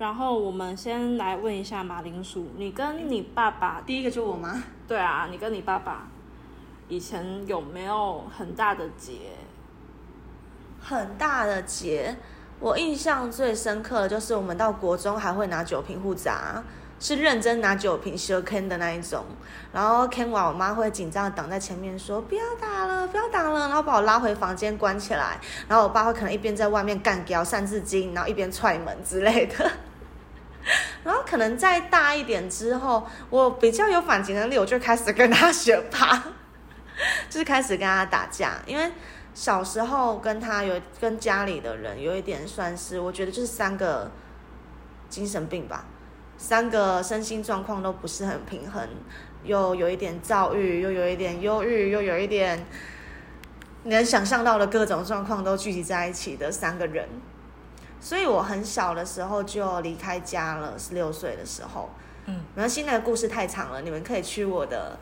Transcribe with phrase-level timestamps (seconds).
[0.00, 4.64] 然后我们先来问一下马铃薯，你跟你爸爸，第一个就我吗？
[4.88, 6.08] 对啊，你跟你爸爸
[6.88, 9.12] 以前有没有很大的结？
[10.80, 12.16] 很大的结，
[12.60, 16.64] 我印象最深刻的就是我们到国中还会拿酒瓶互砸。
[16.98, 19.24] 是认真拿酒瓶修 Ken 的那一种，
[19.72, 25.38] 然后 Ken 完，我妈会紧张的挡在前面说不要打了，不要打了，然后把我拉回房间关起来，
[25.68, 29.70] 然后我爸会可能一边在外面干譙三字经，然后一边踹门之类的。
[31.04, 36.16] 然后可能再大一点之后，我比较有反击能力，我就开始跟他学趴，
[37.28, 38.90] 就是开始跟他打架，因为
[39.32, 44.10] 小时候跟他有跟家里的人有一点算是，我觉得就是三个
[45.08, 45.84] 精神病吧。
[46.36, 48.88] 三个身心状况都不是很平衡，
[49.44, 52.66] 又有一点躁郁，又有一点忧郁，又有一点
[53.82, 57.06] 你能想象到的各种状况都聚集在一起的三个人，
[58.00, 61.90] 所以我很小的时候就离开家了，十六岁的时候。
[62.26, 64.98] 嗯，然后现在的故事太长了，你们可以去我的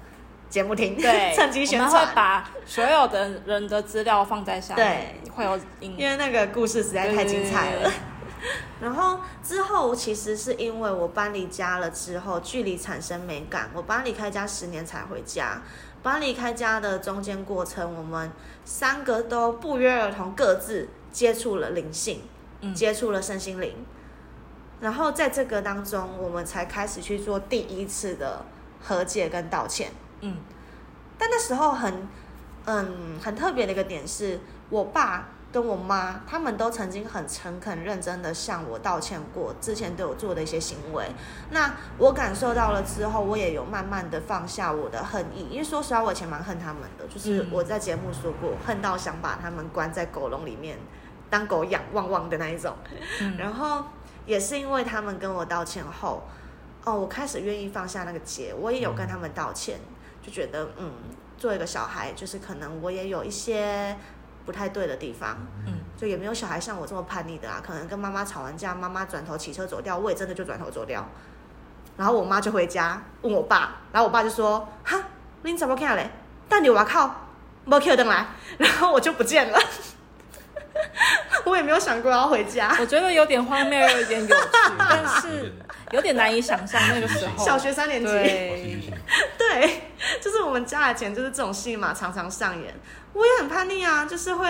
[0.50, 1.90] 节目听，对， 趁机宣传。
[1.90, 7.92] 我们会把所有的人的资料放在下面，对，会有，因为那个故事实在太精彩了。
[8.80, 13.68] 然后之后，其实是因为我搬离家了之后，距离产生美感。
[13.74, 15.60] 我搬离开家十年才回家，
[16.04, 18.30] 搬离开家的中间过程，我们
[18.64, 22.28] 三个都不约而同各自接触了灵性，嗯、
[22.74, 23.74] 接触了身心灵。
[24.80, 28.44] 然后在这个当中，我们才开始去做第一次的
[28.80, 29.90] 和解跟道歉。
[30.20, 30.36] 嗯，
[31.18, 32.08] 但那时候很，
[32.64, 35.28] 嗯，很特别的一个点是我爸。
[35.50, 41.10] 跟我妈，他们都曾经很诚恳、认真的向我道歉过，之前对我做的一些行为。
[41.52, 50.76] 那我感受到了之后，我也有慢慢的放下我的恨意，因为说实话，我以前蛮恨他们的，就是我在节目说过，恨到想把他们关在狗笼里面，
[51.30, 52.74] 当狗养，汪汪的那一种。
[53.36, 53.84] 然后
[54.26, 56.22] 也是因为他们跟我道歉后，
[56.84, 59.78] 哦，我开始愿意放下那个结，我也有跟他们道歉，
[60.22, 60.92] 就觉得，嗯，
[61.36, 63.96] 做一个小孩，就是可能我也有一些。
[64.46, 65.36] 不太对的地方，
[65.66, 67.60] 嗯，就也没有小孩像我这么叛逆的啊。
[67.62, 71.06] 可能跟妈妈吵完架，妈妈转头骑车走掉，我也真的就转头走掉。
[71.98, 74.98] 然后我妈就回家问我爸，然后我爸就说：“哈，
[75.42, 76.10] 你怎么看嘞？
[76.48, 77.14] 但你我靠，
[77.66, 78.26] 没 Q 灯来。
[78.56, 79.60] ”然后我就不见了。
[81.44, 82.76] 我也没有想过要回家。
[82.80, 84.42] 我觉得有点荒谬，又有点有趣，
[84.78, 85.52] 但是
[85.92, 87.32] 有点难以想象那个时候。
[87.44, 88.92] 小学三年级，对，
[89.38, 89.82] 对，
[90.20, 92.74] 就是我们家以前就是这种戏码常常上演。
[93.12, 94.46] 我也很叛逆啊，就是会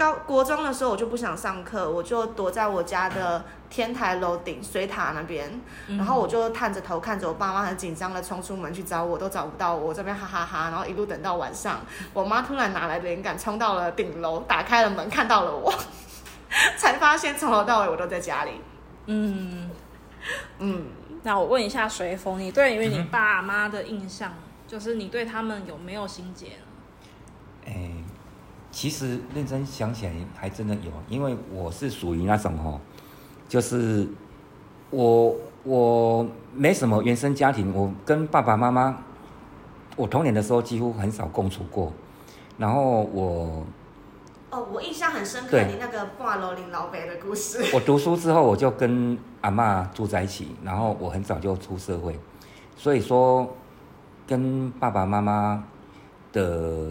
[0.00, 11.82] 高国中的时候，我就不想上课，我就躲在我家的天台楼顶水塔那边，然后我就探着头看着我爸妈很紧张的冲出门去找我，都找不到我，我这边哈哈哈，然后一路等到晚上，
[12.14, 15.70] 我妈突然拿来的灵感，冲到了顶楼，打开了门，看到了我，
[16.78, 18.52] 才发现从头到尾我都在家里。
[19.04, 19.70] 嗯
[20.60, 20.86] 嗯，
[21.24, 24.32] 那我问一下随风，你对于你爸妈的印象，
[24.66, 26.52] 就是你对他们有没有心结？
[27.66, 27.90] 哎，
[28.70, 32.80] 其实认真想起来，还真的有，因为我是属于那种哦，
[33.48, 34.08] 就是
[34.90, 38.96] 我我没什么原生家庭，我跟爸爸妈妈，
[39.96, 41.92] 我童年的时候几乎很少共处过，
[42.58, 43.64] 然后我，
[44.50, 47.64] 哦，我印象很深刻，你那个挂楼林老北的故事。
[47.74, 52.18] 我读书之后，我就跟阿嬷住在一起，然后我很早就出社会，
[52.76, 53.52] 所以说
[54.26, 55.64] 跟爸爸妈妈
[56.32, 56.90] 的。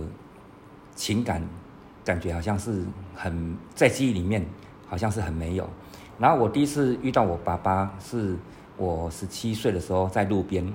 [0.95, 1.41] 情感
[2.09, 2.83] 感觉好像是
[3.15, 4.43] 很在记忆里面，
[4.87, 5.69] 好像是很没有。
[6.17, 8.35] 然后我第一次遇到我爸爸，是
[8.77, 10.65] 我十七岁的时候在路边，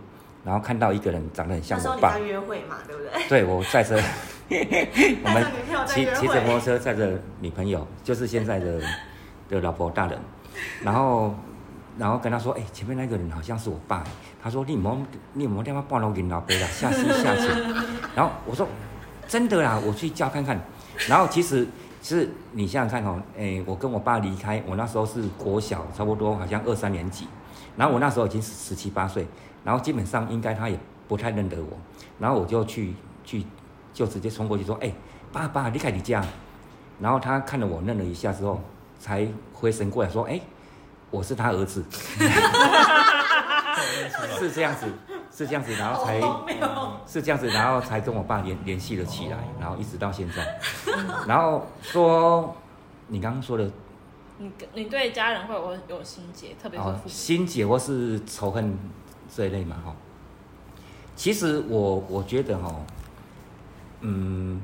[0.44, 2.16] 然后看到一个人长得很像我爸。
[2.20, 3.28] 约会嘛，对不对？
[3.28, 3.96] 对，我载着
[5.24, 5.44] 我们
[5.88, 8.80] 骑骑着摩托车载着女朋友，就是现在的
[9.48, 10.16] 的老婆大人。
[10.84, 11.34] 然后
[11.98, 14.04] 然后跟他说：“哎、欸，前面那个人好像是我爸。”
[14.40, 14.96] 他说：“你莫
[15.32, 17.48] 你莫电话半路给老伯了，下去下去。”
[18.14, 18.68] 然后我说。
[19.26, 20.60] 真的啦，我去叫看看。
[21.08, 21.66] 然后其实
[22.02, 27.26] 是你想想看哦，诶，我跟我爸离开，我那时候是国小，差不多好像二三年级。
[27.76, 29.26] 然后我那时候已经十七八岁，
[29.64, 31.76] 然后基本上应该他也不太认得我。
[32.20, 32.94] 然后我就去
[33.24, 33.44] 去
[33.92, 34.92] 就直接冲过去说：“哎，
[35.32, 36.24] 爸爸，离开你家。”
[37.00, 38.62] 然后他看了我愣了一下之后，
[39.00, 40.40] 才回神过来说：“哎，
[41.10, 41.84] 我是他儿子。
[44.38, 44.86] ”是这样子。
[45.36, 46.20] 是这样子，然后才
[47.06, 50.60] 是这样子，然后才跟我爸联联系了起来，然后一直到现在。
[51.26, 52.54] 然后说，
[53.08, 53.68] 你刚刚说的，
[54.38, 58.78] 你你对家人会有有心结，特别是心结或是仇恨
[59.34, 59.76] 这一类嘛？
[59.84, 59.96] 哈，
[61.16, 62.72] 其实我我觉得哈，
[64.02, 64.62] 嗯，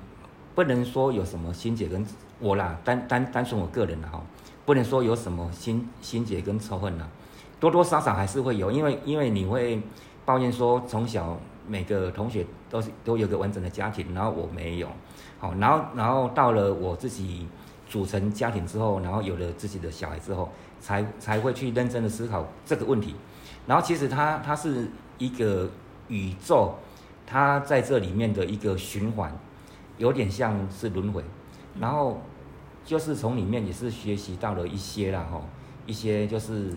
[0.55, 2.07] 不能说有什么心结跟
[2.39, 4.23] 我啦，单单单纯我个人的哈，
[4.65, 7.11] 不能说有什么心心结跟仇恨啦、啊，
[7.59, 9.83] 多多少少还是会有，因为因为你会
[10.25, 14.89] 抱怨说从小每个同学都是都有个完整的家庭，然后我没有，
[15.39, 17.47] 好，然后然后到了我自己
[17.89, 20.49] 组成家庭之后，然后有了自己的小孩之后，
[20.81, 23.15] 才才会去认真的思考这个问题，
[23.67, 24.89] 然后其实它它是
[25.19, 25.71] 一个
[26.09, 26.75] 宇宙，
[27.27, 29.37] 它在这里面的一个循环，
[29.99, 31.25] 有点像是轮回，
[31.79, 32.21] 然后。
[32.83, 35.45] 就是从里面也是学习到了一些啦，吼，
[35.87, 36.75] 一些就是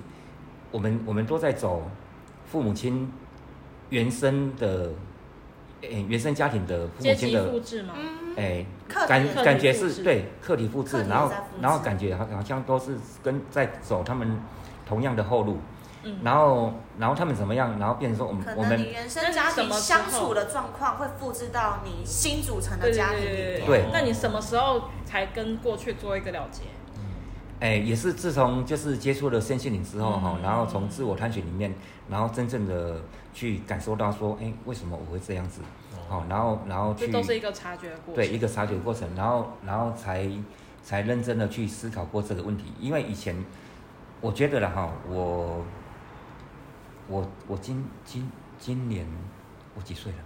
[0.69, 1.89] 我们我们都在走
[2.45, 3.09] 父母亲
[3.93, 4.89] 原生的，
[5.81, 7.93] 诶、欸，原生家庭的父母亲的，复制吗？
[8.35, 11.31] 诶、欸，感感觉是对课题复制，然后
[11.61, 14.41] 然后感觉好好像都是跟在走他们
[14.87, 15.59] 同样的后路。
[16.05, 17.79] 嗯、然后，然后他们怎么样？
[17.79, 23.35] 然后变成说，我们我们原生家庭相处的状况会复制到你新组成的家庭里面。
[23.35, 26.63] 对，对，对，对，那你什么时候才跟过去做一个了结？
[27.63, 31.73] 哎，也是自从就是接触了身心灵之后哈、嗯，然后从自我探寻里面，
[32.09, 33.01] 然后真正的
[33.33, 35.61] 去感受到说，哎，为什么我会这样子？
[36.09, 38.15] 哦，然后然后去这都是一个察觉的过程。
[38.15, 40.29] 对，一个察觉过程，然后然后才
[40.83, 42.65] 才认真的去思考过这个问题。
[42.79, 43.33] 因为以前
[44.19, 45.63] 我觉得了哈，我。
[47.09, 49.05] 我我今今今年
[49.75, 50.17] 我几岁了？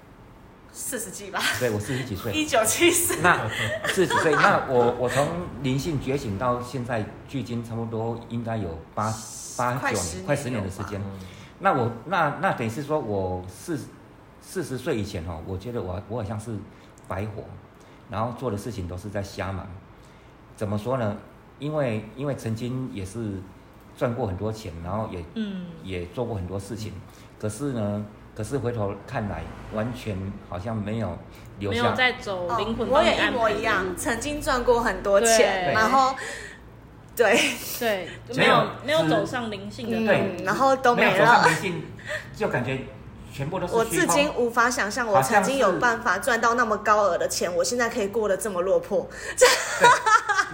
[0.72, 1.40] 四十几吧。
[1.60, 2.32] 对，我四十几岁。
[2.32, 3.22] 一九七四。
[3.22, 3.48] 那
[3.86, 5.28] 四十几岁，那我我从
[5.64, 9.14] 灵性觉醒到现在，距今差不多应该有八
[9.58, 11.02] 八九年，快十年的时间。
[11.60, 13.80] 那我那那等于是说我四
[14.42, 16.56] 四十岁以前哦，我觉得我我好像是
[17.08, 17.44] 白活，
[18.10, 19.68] 然后做的事情都是在瞎忙。
[20.56, 21.18] 怎么说呢？
[21.60, 23.34] 因为因为曾经也是。
[23.98, 26.94] 赚过很多钱，然后也嗯也做过很多事情，
[27.40, 28.06] 可是呢，
[28.38, 29.42] 可是回头看来，
[29.74, 30.16] 完全
[30.48, 31.18] 好像没有
[31.58, 31.82] 留下。
[31.82, 32.92] 没有在走灵魂、哦。
[32.92, 36.14] 我也一模一样，曾经赚过很多钱，然后
[37.16, 37.36] 对
[37.80, 41.12] 对，没有没有走上灵性的对、嗯，然后都没了。
[41.14, 41.86] 没有走上灵性，
[42.36, 42.82] 就感觉
[43.34, 43.74] 全部都是。
[43.74, 49.10] 我至今无法想象，我曾经有办法赚到那么高额的钱，我现在可以过得这么落魄。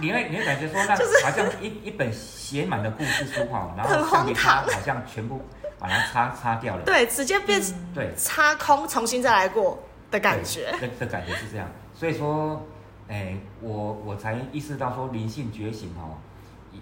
[0.00, 5.42] 你会你会感觉说，那 好像一一本写满的故事书哈，然后橡皮擦好像全部
[5.84, 7.60] 把它擦擦掉了，对，直接变
[7.94, 11.70] 对擦空，重新再来过的感觉，的的感觉是这样。
[11.92, 12.64] 所以说，
[13.06, 16.16] 哎、欸，我我才意识到说灵性觉醒哦，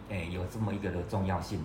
[0.08, 1.60] 哎、欸，有这么一个的重要性。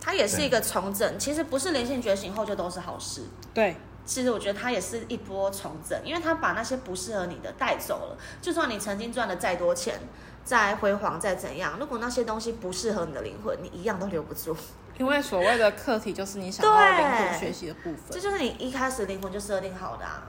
[0.00, 3.24] 它也是一个重整，其实不是灵性觉醒后就都是好事。
[3.52, 3.74] 对，
[4.04, 8.18] 其实我觉得它也是一波重整，因为它把那些不适合你的带走了。
[8.40, 9.98] 就算你曾经赚了再多钱。
[10.46, 14.56] 再辉煌再怎样，如果那些东西不适合你的灵魂，你一样都留不住。
[14.96, 20.22] 因为所谓的课题就是你想要灵魂学习的部分，这就是你一开始灵魂就设定好的啊。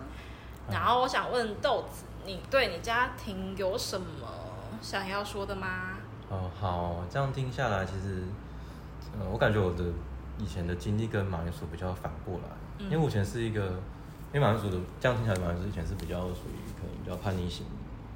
[0.72, 4.08] 然后我想问豆子，你对你家庭有什么
[4.82, 6.00] 想要说的吗？
[6.30, 8.24] 哦，好，这样听下来，其实，
[9.18, 9.84] 呃，我感觉我的
[10.40, 12.50] 以前的经历跟马铃薯比较反过来，
[12.80, 13.62] 嗯、因为我以前是一个，
[14.34, 17.66] 因为马铃薯的这样听起来，马铃薯以前是比较属于可能比较叛逆型，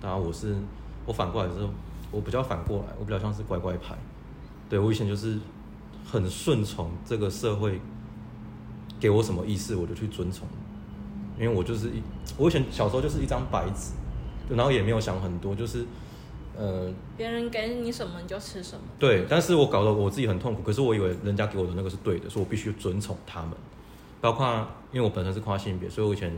[0.01, 0.57] 当然我是
[1.05, 1.69] 我反过来之后。
[2.11, 3.95] 我比较反过来，我比较像是乖乖牌，
[4.69, 5.39] 对，我以前就是
[6.05, 7.79] 很顺从这个社会
[8.99, 10.45] 给我什么意思，我就去遵从，
[11.39, 12.03] 因为我就是一，
[12.37, 13.93] 我以前小时候就是一张白纸，
[14.53, 15.85] 然后也没有想很多，就是
[16.57, 23.51] 呃，别人给你什么你就吃什么，对，但是我搞得我自己很痛苦，可是我以为人家给我的那个是对的，所以我必须遵从他们，
[24.19, 26.29] 包括因为我本身是跨性别，所以我以前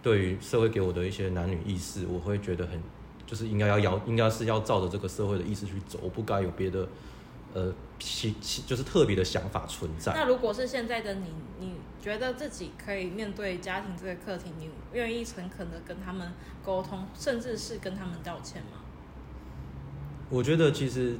[0.00, 2.80] 对于社会给我的一些男女意识，我会觉得很。
[3.28, 6.88] 就是应该要要，应该是要照着这个社会的意思去走，我不该有别的，
[7.52, 10.14] 呃，其其就是特别的想法存在。
[10.14, 11.26] 那如果是现在的你，
[11.60, 16.32] 你觉得自己可以面对家庭这个课题，你愿意诚恳的跟他们
[16.64, 18.78] 沟通，甚至是跟他们道歉吗？
[20.30, 21.18] 我觉得其实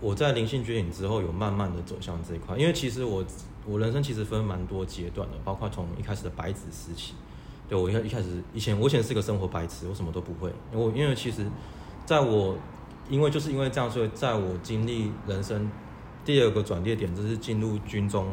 [0.00, 3.24] 我在灵性觉醒之后，有慢慢的走向这一块，因为其实我
[3.64, 7.14] 我人生其实分蛮多阶段的，包括从一开始的白纸时期。
[7.68, 10.52] 对，我一开一开始以前我以前是个生活白痴，我什么都不会。
[10.72, 11.46] 我因为其实，
[12.04, 12.56] 在我
[13.08, 15.70] 因为就是因为这样，所以在我经历人生
[16.24, 18.26] 第二个转捩点，就是进入军中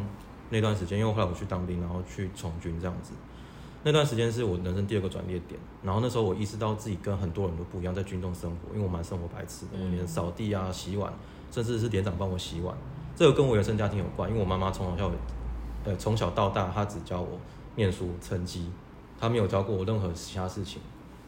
[0.49, 0.99] 那段时间。
[0.99, 3.13] 因为后来我去当兵，然后去从军这样子，
[3.83, 5.59] 那段时间是我人生第二个转捩点。
[5.81, 11.11] 然后那时候我意识到自己跟很多人都不一样，在军中生活，因为我蛮生活白痴的，我连扫地啊、洗碗，
[11.49, 12.75] 甚至是连长帮我洗碗，
[13.15, 14.29] 这个跟我原生家庭有关。
[14.29, 15.11] 因为我妈妈从小到
[15.85, 17.39] 呃从小到大，她只教我
[17.77, 18.69] 念书成绩。
[19.21, 20.81] 他没有教过我任何其他事情，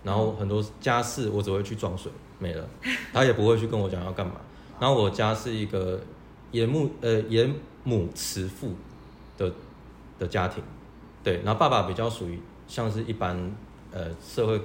[0.04, 2.68] 然后很多家事我只会去装水没了，
[3.14, 4.34] 他也不会去跟我讲要干嘛。
[4.80, 6.02] 然后我家是一个
[6.52, 8.72] 严母呃严母慈父
[9.38, 9.54] 的
[10.18, 10.64] 的家庭，
[11.24, 13.56] 对，然后爸爸比较属于像是一般
[13.92, 14.58] 呃社会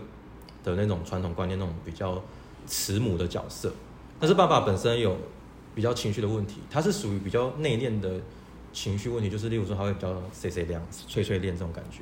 [0.65, 2.21] 的那种传统观念那种比较
[2.67, 3.73] 慈母的角色，
[4.19, 5.17] 但是爸爸本身有
[5.75, 8.21] 比较情绪的问题，他是属于比较内敛的
[8.73, 12.01] 情绪问题，就是例如说他会比较碎碎念、碎碎念这种感觉。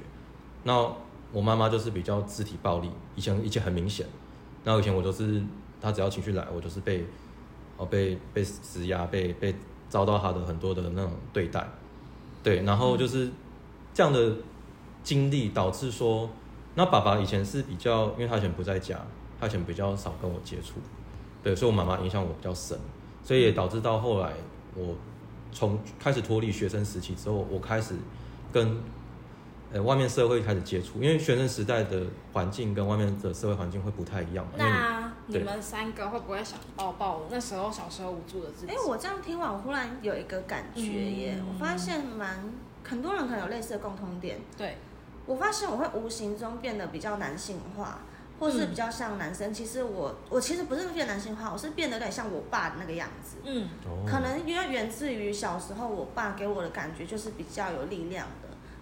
[0.63, 0.91] 那
[1.33, 4.07] 我妈妈就是比较肢体暴力，以前以前很明显。
[4.65, 5.43] 那以前我都是，
[5.81, 7.05] 她只要情绪来，我就是被，
[7.77, 9.55] 哦被被施压，被被
[9.89, 11.69] 遭到她的很多的那种对待，
[12.43, 13.31] 对，然后就是
[13.95, 14.33] 这样的
[15.03, 16.29] 经历导致说，
[16.75, 18.99] 那爸爸以前是比较，因为他以前不在家，
[19.41, 20.75] 他以前比较少跟我接触，
[21.43, 22.79] 对，所以我妈妈影响我比较深。
[23.23, 24.33] 所以也导致到后来，
[24.75, 24.95] 我
[25.53, 27.95] 从开始脱离学生时期之后，我开始
[28.53, 28.77] 跟
[29.73, 34.53] 呃外面社会开始接触，因为学生时代的环境跟外面的社会环境会不太一样嘛。
[34.57, 38.73] 那你们三个会不会想抱抱那时候小时候无助的自己？
[38.73, 42.39] 哎、欸，我这样听完，我忽然有一个感觉耶，嗯、我发现蛮
[42.85, 44.39] 很多人可能有类似的共同点。
[44.57, 44.77] 对，
[45.27, 47.99] 我发现我会无形中变得比较男性化。
[48.39, 53.39] 或是比较像男生，嗯、其实我我其实不是变男性化，我是变得有点像我爸的那个样子。
[53.45, 53.67] 嗯，
[54.07, 58.27] 可能因为源自于小时候我爸给我的感觉就是比较有力量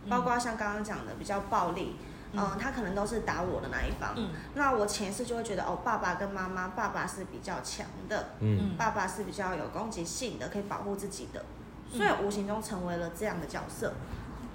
[0.09, 1.97] 包括像刚刚讲的比较暴力，
[2.33, 4.15] 嗯、呃，他可能都是打我的那一方。
[4.17, 11.45] 嗯，那我潜意识就会觉得哦，爸爸跟妈妈，爸爸是比较强的，嗯，爸爸是比较有攻击性的，可以保护自己的，
[11.91, 13.93] 所以无形中成为了这样的角色。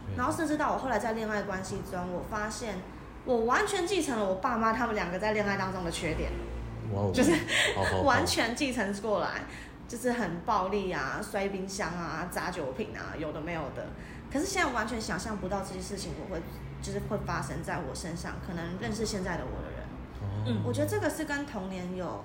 [0.08, 2.76] 嗯、然后甚至到我后来在恋爱关系中，我发现。
[3.26, 6.32] 我完全继承了我爸妈他们两个在恋爱当中的缺点，
[6.94, 7.34] 哇就是
[8.04, 9.44] 完全继承过来，
[9.90, 13.86] 就是很暴力啊，摔冰箱啊，砸酒瓶啊，有的没有的。
[14.32, 16.42] 可是现在完全想象不到这些事情我会
[16.82, 22.24] 就是会发生在我身上，可能认识现在的我的人，嗯，我觉得这个是跟童年有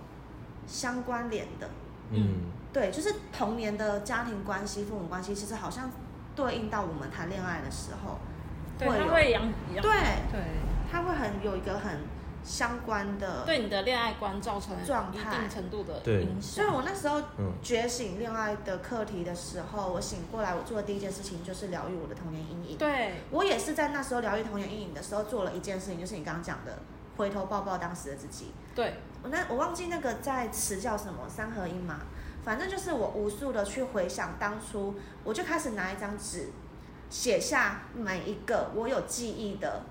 [0.66, 1.68] 相关联的，
[2.10, 5.90] 嗯，对，就是童年的家庭关系、父母关系，其实好像
[6.36, 8.18] 对应到我们谈恋爱的时候，
[8.78, 9.42] 对，他会养，
[9.80, 9.90] 对。
[10.30, 10.40] 对。
[10.92, 12.02] 他会很有一个很
[12.44, 16.42] 相关的对你的恋爱观造成状态一定程度的影响。
[16.42, 17.22] 所以我那时候
[17.62, 22.76] 觉醒恋爱的课题的时候，我醒过来，我做的第一件事情就是疗愈我的童年阴影。
[22.76, 26.78] 对，我也是在那时候疗愈童年阴影的时候做了一件事情，就是你刚刚讲的
[27.16, 28.52] 回头抱抱当时的自己。
[28.74, 32.00] 对，我那我忘记那个在词叫什么三合一嘛，
[32.44, 36.50] 反正就是我无数的去回想当初，我就开始拿一张纸
[37.08, 39.82] 写下每一个我有记忆的。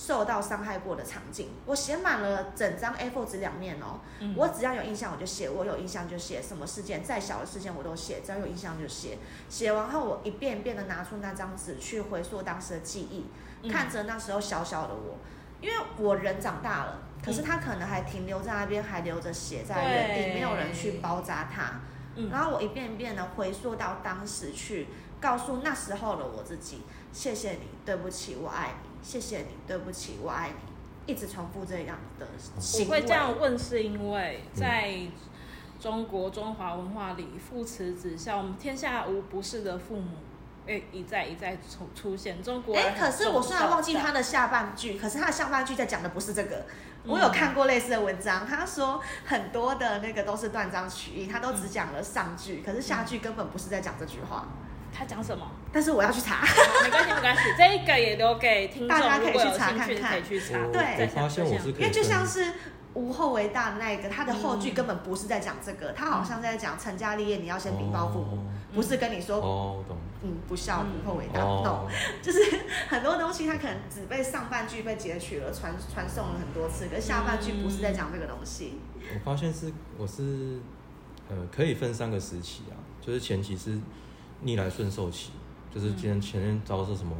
[0.00, 4.00] 受到伤害过的场景，我写满了整张 A4 纸两面哦。
[4.20, 9.18] 嗯、我只要有印象我就写，我有印象就写，什么事件再小的事件我都写，只要有印象就写。
[9.50, 13.26] 写完后，我一遍一遍的拿出那张纸去回溯当时的记忆，
[13.62, 15.18] 嗯、看着那时候小小的我，
[15.60, 21.78] 因为我人长大了，可是他可能还停留在那边，还留着血在原地，对没有人去包扎他。
[22.16, 24.88] 嗯、然后我一遍一遍的回溯到当时去，
[25.20, 28.90] 告诉那时候的我自己，谢谢你，对不起，我爱你。
[29.02, 32.26] 谢谢你，对不起，我爱你，一直重复这样的
[32.58, 32.86] 行为。
[32.86, 34.98] 我会这样问，是因为在
[35.80, 40.16] 中国中华文化里，父慈子孝，天下无不是的父母，
[40.66, 42.42] 诶，一再一再出出现。
[42.42, 46.66] 中国哎，可是我虽然忘记他的下半句，可是他的下半句在讲的不是这个。
[47.06, 54.46] 我有看过类似的文章，他说很多的那个都是断章取义，他都只讲了上句，可是下句根本不是在讲这句话。
[55.00, 55.50] 他讲什么？
[55.72, 56.42] 但是我要去查，
[56.84, 60.58] 没关系，没关系， 这个也留给听众，大家可以去查看看，可以去查。
[60.70, 62.52] 对，我发现我是可以，因为就像是
[62.92, 71.88] 无后为大的那一个，他的后句根本不是在讲这个，他好像在讲成家立业，你要先禀报父母，不是跟你说哦，懂，嗯，不孝无后为大，no，
[72.20, 72.38] 就是
[72.90, 78.78] 很多东西他可能只被上半句被截取了，传传送了很多次，可是下半句不是在讲这个东西。
[79.14, 80.60] 我发现是我是
[81.30, 83.78] 呃，可以分三个时期啊，就是前期是
[84.42, 85.30] 逆来顺受期。
[85.72, 87.14] 就是今天前面遭受什么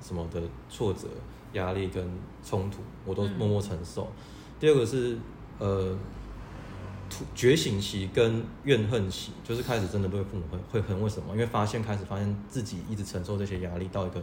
[0.00, 1.06] 什么的挫折、
[1.52, 2.04] 压力跟
[2.44, 4.02] 冲突，我都默默承受。
[4.02, 4.12] 嗯、
[4.58, 5.16] 第二个是
[5.60, 5.96] 呃，
[7.34, 11.00] 觉醒期跟怨恨期，就是开始真的对父母会会恨。
[11.00, 11.32] 为什么？
[11.32, 14.20] 因为发现开始发现自己一直承受这些压力到一个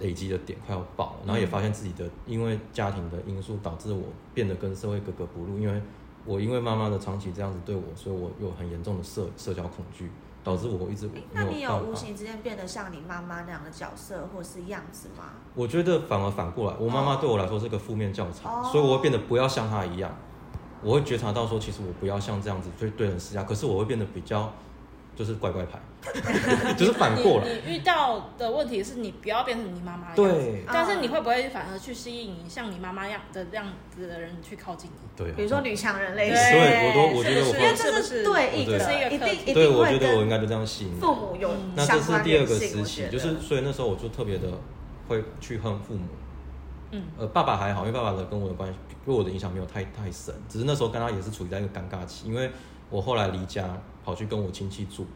[0.00, 4.02] 累积的点快要爆了，然后也发现自己的因为家庭的因素导致我
[4.34, 5.80] 变得跟社会格格不入，因为
[6.24, 10.10] 我因为妈妈的长期这样子对我，所以我有很严重的社社交恐惧。
[10.44, 11.08] 导致我一直。
[11.32, 15.24] 那你有无形之间变得像你妈妈那样的角色或是样子吗？
[15.54, 20.10] 我觉得反而反过来，我妈妈对我来说是个负面教材，哦、所以我会变得不要像她一样。
[20.82, 23.44] 我会觉察到说，其实我不要像这样子，对对人施压。
[23.44, 24.52] 可是我会变得比较。
[25.22, 25.78] 就是乖乖牌，
[26.74, 27.46] 就是反过来。
[27.64, 30.12] 你遇到的问题是你不要变成你妈妈。
[30.16, 30.64] 对。
[30.66, 34.96] 但是你会不会反而去吸引像你妈妈样的这样子的人去靠近你？
[35.16, 35.32] 对。
[35.34, 36.34] 比如说女强人类型。
[36.34, 37.54] 对，我都我觉得我。
[37.54, 40.96] 因为这是对应的，是一个一定对，我觉得我应该就这样吸引。
[40.98, 41.48] 父母有。
[41.76, 44.48] 那这是第二个时期，就是所以那时候我就特别的
[45.06, 46.06] 会去恨父母。
[46.90, 47.04] 嗯。
[47.16, 48.76] 呃，爸爸还好，因为爸爸的跟我的关系
[49.06, 52.50] 对我的影响没有太太深，只是那时候跟他也是处于在一个尴尬期，因为。
[52.92, 55.06] 我后来离家跑去跟我亲戚住，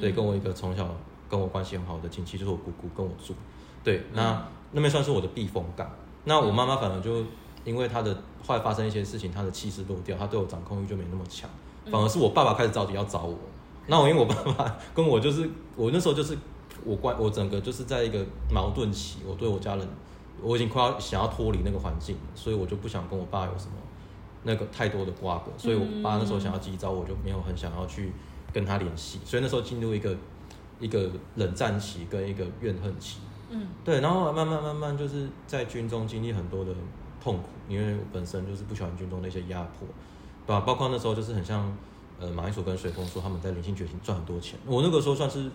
[0.00, 0.88] 对，跟我一个从小
[1.28, 3.34] 跟我关系很好的亲戚，就是我姑姑跟我住，
[3.82, 5.90] 对，那、嗯、那边算是我的避风港。
[6.24, 7.24] 那我妈妈反而就
[7.64, 8.14] 因为她的
[8.46, 11.50] 后来发生一些事情，她的气势落掉，她对我掌控欲就没那么强，
[11.90, 13.36] 反而是我爸爸开始着急要找我。
[13.86, 16.38] 那我因为我爸爸 跟我就是我那时候就是
[16.84, 19.86] 我关我整个就是在一个矛盾期，我对我家人
[20.40, 23.72] 我已经快要想要脱离那个环境，所以我就不想跟我爸有什么
[24.44, 28.12] 那个太多的瓜葛，所以我爸那时候想要急招我就没有很想要去
[28.52, 30.16] 跟他联系，所以那时候进入一个
[30.78, 33.18] 一个冷战期跟一个怨恨期。
[33.50, 36.72] 嗯，对，然后慢慢慢慢就是在军中经历很多的
[37.22, 39.86] 痛苦，因为我本身就是不喜欢军中那些压迫，
[40.46, 40.60] 对吧？
[40.60, 41.72] 包括那时候就是很像
[42.18, 45.50] 呃马英九跟随风说他们在灵性觉醒赚很多钱，我那个时候算是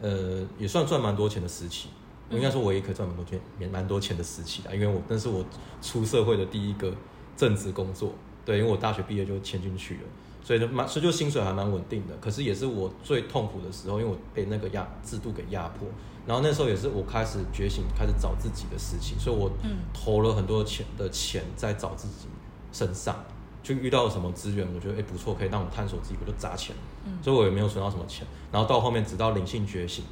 [0.00, 1.88] 呃也算赚蛮多钱的时期，
[2.28, 5.44] 我应该说我也可以赚蛮多钱，蛮蛮多钱的时期的，因为我那是我
[5.80, 6.92] 出社会的第一个
[7.40, 8.12] 正职工作，
[8.44, 10.00] 对，因为我大学毕业就签进去了，
[10.44, 15.88] 所以就蛮所以就薪水还蛮稳定的，可是也是我最痛苦的时候，因为我被那个压制度给压迫。
[16.26, 19.50] 然后那时候也是我开始觉醒，开始找自己的事情，所以我
[19.94, 22.28] 投了很多钱的钱在找自己
[22.72, 23.16] 身上，
[23.62, 26.76] 就遇到了什么资源，我觉得哎不错，可以让我探索自己，我就砸钱。
[27.22, 28.26] 所以我也没有存到什么钱。
[28.52, 30.04] 然后到后面直到灵性觉醒，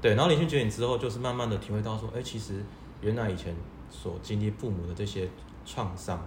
[0.00, 2.64] 对，然后灵性觉醒之后，就是慢慢的体会到说，哎，其实
[3.02, 3.54] 原来以前
[3.90, 5.28] 所经历父母的这些
[5.66, 6.18] 创伤，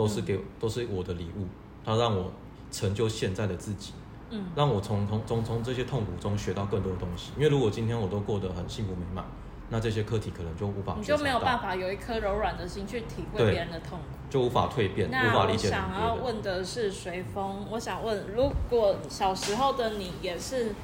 [0.00, 1.46] 都是给都是我的礼物，
[1.84, 2.32] 它让我
[2.70, 3.92] 成就现在的自己。
[4.30, 7.32] 嗯，让我从从从从这些痛苦中学到更多的东西。
[7.36, 9.22] 因为如果今天我都过得很幸福美满，
[9.68, 10.94] 那这些课题可能就无法。
[10.96, 15.68] 你就没有办法有一颗柔软的心去体会别人的痛苦，就无法蜕变，无法理解。
[15.68, 20.74] 想要问的是随风，我想问，如果小时候的你也是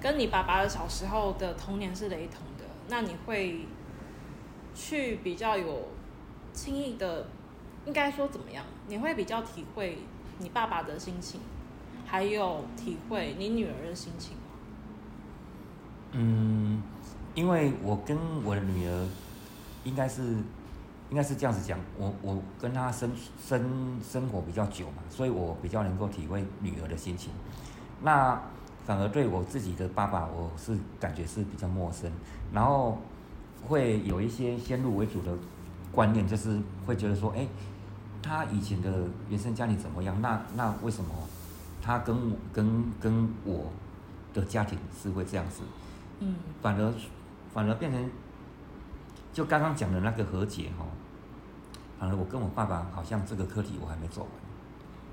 [0.00, 3.66] 跟你爸爸的小时候的童年是雷同的，那你会
[4.74, 5.88] 去比较有
[6.54, 7.26] 轻易的，
[7.88, 8.62] 应该说怎么样？
[8.86, 9.96] 你会比较体会
[10.40, 11.40] 你爸爸的心情？
[12.06, 14.42] 还有体会你女儿的心情吗？
[16.12, 16.82] 嗯，
[17.34, 19.06] 因为我跟我的女儿
[19.84, 20.22] 应该是
[21.08, 23.10] 应该是这样子讲，我我跟她生
[23.42, 27.32] 生生活比较久嘛，所以我比较能够体会女儿的心情。
[28.02, 28.38] 那
[28.84, 32.12] 反而对我自己的爸爸，我是感觉是比较陌生，
[32.52, 32.98] 然后
[33.66, 35.34] 会有一些先入为主的
[35.90, 37.46] 观念，就是会觉得说，哎，
[38.22, 40.20] 他以前的原生家庭怎么样？
[40.20, 41.10] 那那为什么？
[41.80, 43.70] 他跟我跟跟我
[44.34, 45.62] 的家庭是会这样子，
[46.18, 46.92] 嗯，反而
[47.54, 48.10] 反而变成
[49.32, 50.84] 就刚刚讲的那个和解哈，
[51.98, 54.32] 反而我跟我爸爸好像这个课题我还没做完。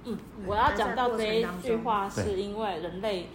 [0.05, 3.29] 嗯，我要讲到这一句话，是因为人类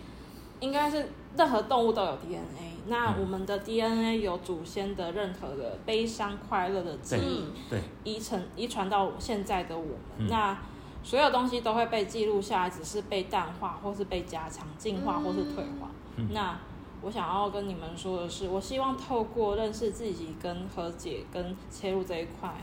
[0.61, 9.85] 应该是任何动物都有 DNA，那我们的 DNA 有祖先的任何的悲伤、快乐的记忆，对，遗传遗传到现在的我
[10.19, 10.57] 们，那。
[11.03, 15.91] 所有东西都会被记录下来，只是被淡化，或是被加强、进化，或是退化。
[16.17, 16.61] 嗯、那
[17.01, 22.55] 我想要跟你们说的是，我希望透过认识自己、跟和解、跟切入这一块，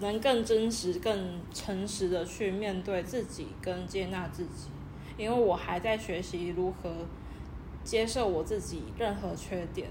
[0.00, 4.68] 能更真实、更诚实的去面对自己，跟接纳自己。
[5.18, 6.90] 因为我还在学习如何
[7.84, 9.88] 接受我自己任何缺点，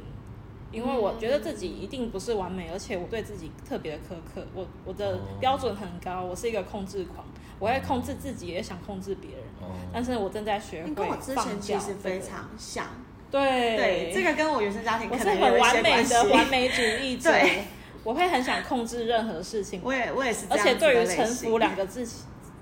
[0.72, 4.48] 因为我觉得自己一定不是完美，而且我对自己特别的苛刻。
[4.56, 7.24] 我我的标准很高，我是一个控制狂。
[7.60, 11.06] 我会控制自己，也想控制别人，嗯、但是我正在学会放掉。
[11.06, 12.86] 跟我之前其实非常像，
[13.32, 17.64] 对对，这个跟我原生家庭可能我是很完美的完美主义者， 对
[18.04, 19.82] 我会很想控制任何事情。
[19.84, 22.08] 我也我也是，而且对于臣服两个字，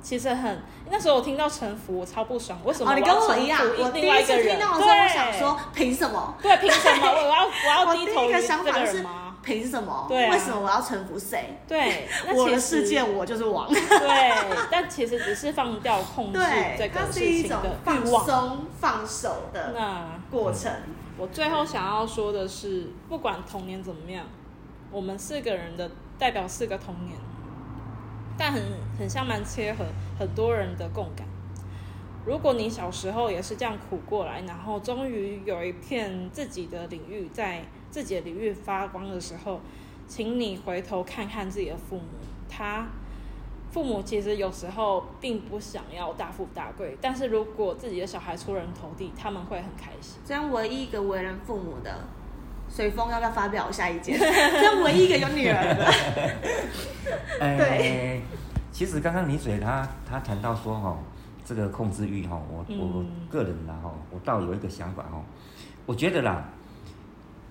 [0.05, 2.59] 其实很那时候我听到臣服，我超不爽。
[2.63, 2.91] 为什么？
[2.91, 6.35] 哦，你跟我一样，我第一次听到的时候，我想说凭什么？
[6.39, 7.07] 对，凭什么？
[7.07, 9.35] 我要我要 低头于这个人吗？
[9.41, 10.05] 凭什么？
[10.07, 11.57] 对啊、为什么我要臣服谁？
[11.67, 13.67] 对， 我的世界我就是王。
[13.67, 14.33] 对，
[14.69, 16.39] 但其实只是放掉控制
[16.77, 20.71] 这个事情的放松、放手的那过程。
[21.17, 24.23] 我最后想要说的是，不管童年怎么样，
[24.91, 25.89] 我们四个人的
[26.19, 27.17] 代表四个童年，
[28.37, 28.61] 但很
[28.97, 29.85] 很像蛮切合
[30.19, 31.27] 很多人的共感。
[32.25, 37.63] 如果你小时候也是这样苦过来，然后终于有一片自己的领域在。
[37.91, 39.61] 自己的领域发光的时候，
[40.05, 42.03] 请你回头看看自己的父母。
[42.49, 42.89] 他
[43.71, 50.19] 父母其实有时候并不想要大富大贵，但是如果自己的小孩出人头地，他们会很开心。
[50.25, 52.01] 这样唯一一个为人父母的，
[52.75, 54.19] 随风要不要发表下一件？
[54.19, 55.85] 这唯一一个有女儿的。
[57.39, 58.21] 对、欸，
[58.69, 60.97] 其实刚刚李水他他谈到说哈，
[61.45, 65.23] 这个控制欲哈，我我个人然后我倒有一个想法哈，
[65.85, 66.43] 我觉得啦。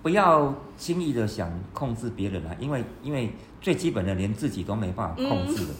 [0.03, 5.75] 不要轻易的想控制别人啦，因为因为最基本的连自己都没办法控制的，嗯、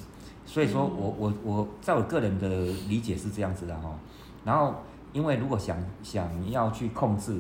[0.48, 2.50] 所以说我我我在我个人的
[2.90, 3.94] 理解是这样子的哈，
[4.44, 4.82] 然后
[5.14, 7.40] 因为如果想想要去控制，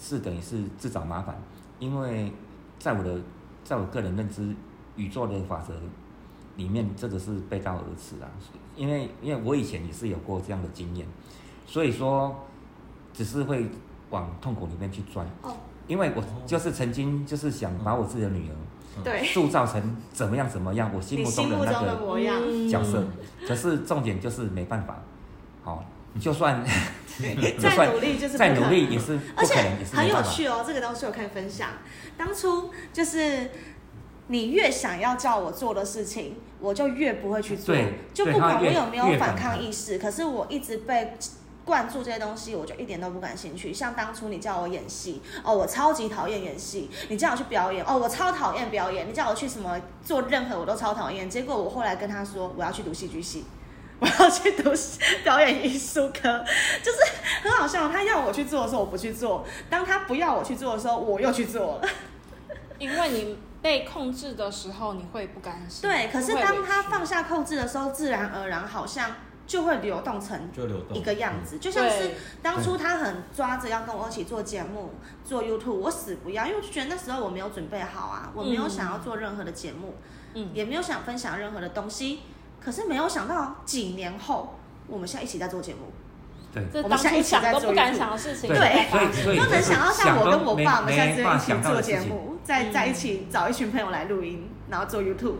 [0.00, 1.36] 是等于是自找麻烦，
[1.78, 2.32] 因为
[2.78, 3.20] 在我的
[3.62, 4.54] 在我个人认知，
[4.96, 5.74] 宇宙的法则
[6.56, 8.26] 里面，这个是背道而驰啊。
[8.74, 11.06] 因为因为我以前也是有过这样的经验，
[11.66, 12.34] 所以说
[13.12, 13.68] 只是会
[14.08, 15.26] 往痛苦里面去钻。
[15.42, 15.54] 哦。
[15.86, 18.54] 因为我就是曾经就是想把我自己的女儿。
[19.04, 23.04] 对，塑造成怎么样怎么样，我心目中的那个角色。
[23.46, 25.00] 可是重点就是没办法，
[25.62, 25.84] 好，
[26.18, 26.64] 就算
[27.60, 30.64] 再努力就是再努力也是不可能，也是很有趣哦。
[30.66, 31.68] 这个东西我可以分享。
[32.16, 33.50] 当初就是
[34.28, 37.76] 你越想要叫我做的事情，我就越不会去做。
[38.14, 41.14] 就不管我有没有反抗意识，可是我一直被。
[41.62, 43.72] 灌注这些东西，我就一点都不感兴趣。
[43.72, 46.90] 像当初你叫我演戏，哦，我超级讨厌演戏。
[47.08, 49.08] 你叫我去表演，哦，我超讨厌表演。
[49.08, 51.30] 你叫我去什么做任何，我都超讨厌。
[51.30, 53.44] 结果我后来跟他说，我要去读戏剧系，
[54.00, 54.72] 我要去读
[55.22, 56.44] 表演艺术科，
[56.82, 56.98] 就是
[57.42, 57.88] 很好笑。
[57.88, 61.88] 他要我去做的时候，我不去做；当他不要我去做的时候，我又去做了。
[62.78, 65.82] 因为你被控制的时候，你会不甘心。
[65.82, 69.14] 对，可是当他放下控制的时候，自然而然好像。
[69.46, 70.48] 就会流动成
[70.92, 79.96] 一个样子，就，就像是当初他很抓着要跟我一起做节目、做 YouTube，我死不要，因为我就觉得那时候我没有准备好啊，我没有想要做任何的节目，
[80.34, 82.20] 嗯，也没有想分享任何的东西。
[82.60, 85.92] 可是没有想到几年后，我们现在一起在做节目，
[86.52, 88.86] 对，我们现在一起在做都不敢想的事情，对，
[89.24, 95.36] 对都能想到像我跟我爸，我们现在一起做节目，在在一起找一群朋友来录音，然后做 YouTube。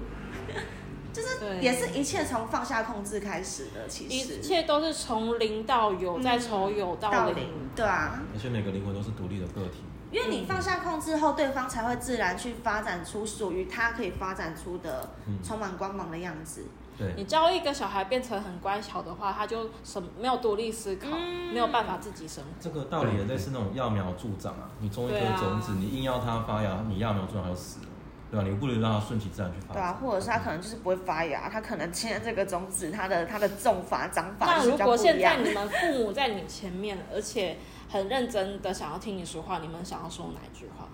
[1.12, 4.34] 就是也是一切从放下控制开始的，其实。
[4.36, 8.22] 一切都是从零到有，嗯、再从有到零，到零，对啊。
[8.32, 15.10] 而且每个灵魂都是独立的个体，因为你放下控制后，对方才会自然去发展出属于他可以发展出的
[15.42, 16.66] 充满光芒的样子。
[17.00, 22.50] 对、嗯，你教一个小孩变成很乖巧的话，他就什么没有独立思考，嗯，没有办法自己生活。
[22.60, 27.86] 这个道理也类似那种揠苗助长啊，你种一颗种子，啊，你硬要它发芽，你揠苗助长就死了。
[28.30, 29.72] 对啊，你不能让它顺其自然去发。
[29.72, 34.46] 对啊，或者是它可能就是不会发芽，它可能现在这个种子，它的它的种法长法。
[34.46, 37.56] 那如果现在你们父母在你前面，而且
[37.88, 40.86] 很认真的想要听你说话，你们想要说哪一句话？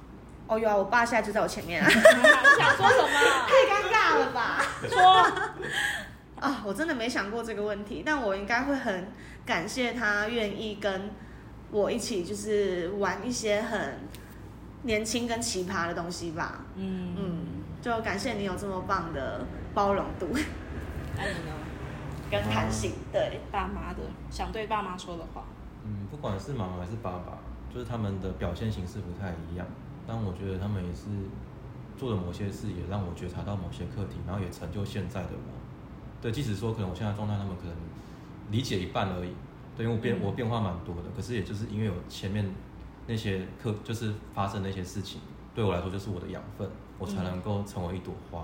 [0.48, 1.86] 哦哟，我爸现在就在我前面啊！
[1.88, 1.94] 你
[2.58, 3.08] 想说什么？
[3.46, 4.62] 太尴尬了吧？
[4.88, 5.22] 说
[6.40, 9.08] 啊，我真的没想过这个问题，但我应该会很
[9.44, 11.10] 感谢他愿意跟
[11.70, 13.98] 我一起，就是玩一些很。
[14.82, 17.46] 年轻跟奇葩的东西吧，嗯嗯，
[17.82, 20.28] 就感谢你有这么棒的包容度，
[21.18, 21.52] 爱你呢？
[22.30, 23.98] 跟弹性，对爸妈的
[24.30, 25.42] 想对爸妈说的话，
[25.82, 27.38] 嗯，不管是妈妈还是爸爸，
[27.74, 29.66] 就是他们的表现形式不太一样，
[30.06, 31.04] 但我觉得他们也是
[31.98, 35.52] 做了某些事，也让我觉察到某些课题，然后也成就现在的我。
[36.22, 37.74] 对，即使说可能我现在状态，他们可能
[38.50, 39.32] 理解一半而已。
[39.76, 42.48] 对，因为我变、嗯、我变化蛮多的，可是也就是因为有前面。
[43.08, 45.20] 那些课就是发生那些事情，
[45.54, 48.40] 对我来说就是我的养分，我才能够成为一朵花。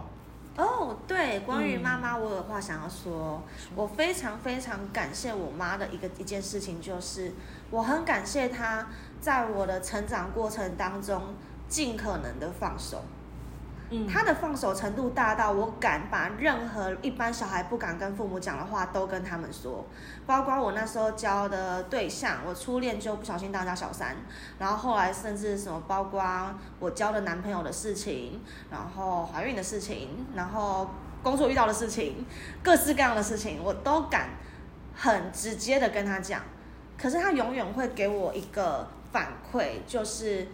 [0.57, 3.43] 哦、嗯，oh, 对，关于妈妈，我有话想要说。
[3.49, 7.33] 嗯、我非常非常感谢我妈的一个一件事情，就是
[7.73, 8.87] 我很感谢她
[9.21, 11.35] 在我的成长过程当中
[11.73, 13.03] 尽可能的放手。
[13.89, 19.85] 嗯他的放手程度大到我敢把任何一般小孩不敢跟父母讲的话都跟他们说，
[20.27, 24.17] 包括我那时候交的对象，我初恋就不小心当家小三，
[24.59, 26.23] 然后后来甚至什么，包括
[26.79, 30.91] 我交的男朋友的事情，然后怀孕的事情，然后
[31.23, 32.27] 工作遇到的事情，
[32.63, 34.31] 各式各样的事情，我都敢
[34.95, 36.41] 很直接的跟他讲，
[36.97, 40.47] 可是他永远会给我一个反馈，就是。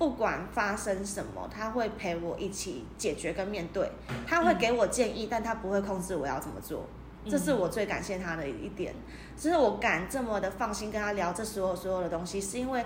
[0.00, 3.92] 不管发生什么，他会陪我一起解决跟面对。
[4.26, 6.86] 他会给我建议，嗯、但他不会控制我要怎么做。
[7.28, 8.94] 这是我最感谢他的一点。
[9.36, 12.82] 就是我敢这么的放心跟他聊这所有所有的东西，是因为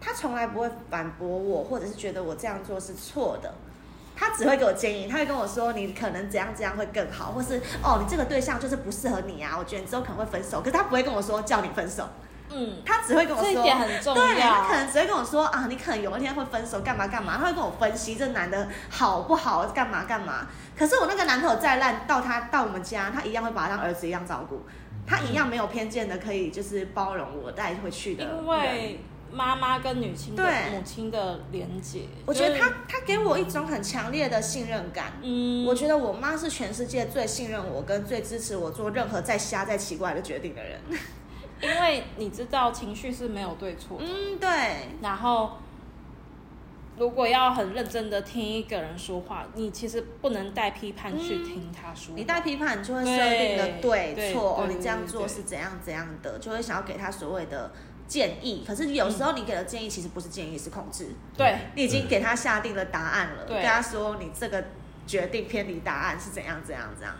[0.00, 3.52] 他从来不会反驳我，或者是觉得我这样做是错的。
[4.16, 10.60] 他只会给我建议，他会跟我说，你可能怎样怎样会更好，或是哦，你这个对象就是不适合你啊，我觉得你之后可能会分手。
[10.60, 12.08] 可是他不会跟我说叫你分手。
[12.52, 14.26] 嗯，他只会跟我说，这一点很重要。
[14.26, 17.38] 对，他可能只会跟我说啊，你可能有一天会分手，干嘛干嘛。
[17.38, 20.48] 他会跟我分析这男的好不好，干嘛干嘛。
[20.76, 24.62] 可是我那个男朋友再烂，到他到我们家，他一样会把他当儿子一样照顾，
[25.06, 28.24] 他一样没有偏见的，可以就是包容我带回去的。
[28.24, 29.00] 因为
[29.32, 35.12] 妈妈跟女亲对母亲的连结，我觉得他他给我一种很强烈的信任感。
[35.22, 40.80] 嗯，我觉得我妈是全世界最信任我跟最支持我做任何再瞎再奇怪的决定的人。
[41.60, 44.48] 因为你知道情绪是没有对错的，嗯，对。
[45.02, 45.58] 然后
[46.96, 52.18] 如果要很认真的听一个人说话，你其实不能带批判去听他说话。
[52.18, 57.70] 你带批判，你就会设定的对错，哦，你这样做是怎样怎样的，就会想要给他所谓的
[58.06, 58.64] 建议。
[58.66, 61.08] 可是有时候你给的建议其实不是建议，是控制。
[61.36, 64.64] 对，你已经给他下定了答案了，对，跟他说你这个
[65.06, 67.14] 决定偏离答案是怎样怎样怎样。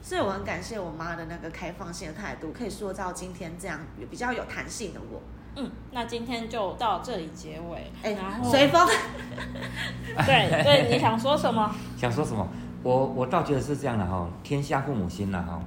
[0.00, 3.80] 所以我很感谢我妈的那个开放性的态度，可以塑造今天这样
[4.10, 5.20] 比较有弹性的我。
[5.56, 7.90] 嗯，那今天就到这里结尾。
[8.02, 8.86] 哎，然后随风。
[10.24, 11.74] 对对，你想说什么？
[11.96, 12.46] 想说什么？
[12.82, 15.60] 我我倒觉得是这样的哈，天下父母心了哈。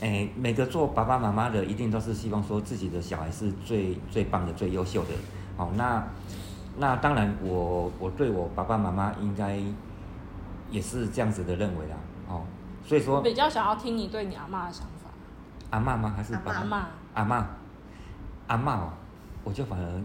[0.00, 5.10] 哎，每个做爸爸妈妈的一定都是希望说自己的小孩是最最棒的、最优秀的。
[5.56, 6.04] 好，那
[6.78, 9.58] 那当然我，我我对我爸爸妈妈应该
[10.70, 11.96] 也是这样子的认为啦。
[12.28, 12.42] 哦，
[12.86, 14.90] 所以说比较想要听你对你阿妈的想法。
[15.70, 16.14] 阿妈吗？
[16.16, 16.52] 还是爸爸？
[16.52, 16.86] 阿妈。
[17.14, 17.46] 阿妈。
[18.46, 18.90] 阿妈哦，
[19.42, 20.00] 我就反而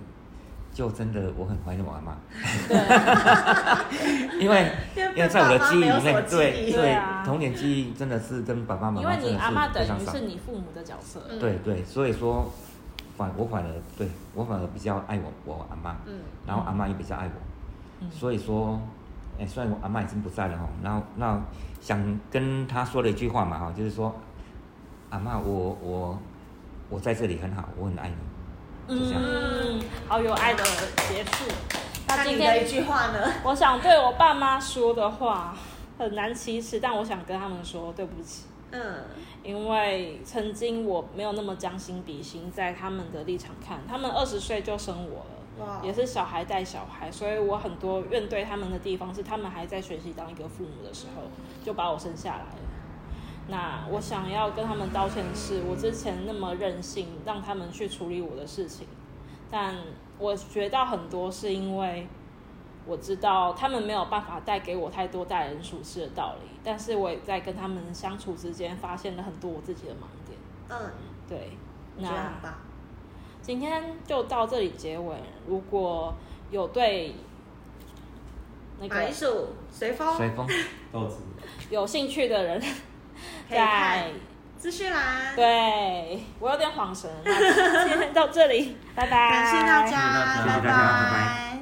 [0.74, 2.12] 就真的我很怀念我阿嬷，
[4.40, 12.52] 因为因为在我的记忆里面，对对童年记忆真的是跟爸爸妈妈，因为你阿妈等于是你父母的角色，对对，所以说
[13.16, 18.82] 反我反而对我反而比较爱我我阿妈，嗯，然后阿妈也比较爱我，所以说，
[19.40, 21.42] 哎，虽然我阿妈已经不在了哈，然后那
[21.80, 24.14] 想跟他说了一句话嘛哈，就是说，
[25.10, 26.20] 阿妈我我
[26.90, 28.16] 我在这里很好，我很爱你。
[28.88, 30.64] 嗯，好有爱的
[31.08, 31.46] 结束。
[32.08, 33.32] 那今天的一句话呢？
[33.46, 35.56] 我想对我爸妈说的话
[35.98, 38.46] 很难启齿，但我想跟他们说对不起。
[38.72, 38.82] 嗯，
[39.44, 45.51] 因为曾经我没有那么将心比心，在他们的立场看，他们二十岁就生我了，哇，
[45.84, 51.24] 也是小孩带小孩，所以我很多怨对他们的地方是，他们还在学习当一个父母的时候
[51.64, 52.56] 就把我生下来了。
[53.48, 58.88] 那我想要跟他们道歉的是，我之前那么任性，让他们去处理我的事情，
[59.50, 59.76] 但
[60.20, 62.08] 我学到很多是因为
[62.86, 70.38] 我知道他们没有办法带给我太多待人处事的道理，但是我也在跟他们相处之间发现了很多我自己的盲点。
[70.70, 70.92] 嗯，
[71.28, 71.58] 对，
[71.98, 72.32] 那
[73.42, 75.16] 今天就到这里结尾。
[75.48, 76.14] 如果
[76.50, 77.16] 有对
[78.80, 79.12] 那个
[79.70, 80.48] 随风随风
[80.92, 81.18] 豆子
[81.70, 82.62] 有兴趣的人。
[83.50, 84.10] 在
[84.58, 87.10] 资讯栏，对，我有点恍神。
[87.26, 91.61] 那今天到这里，拜拜，感谢大家，拜拜。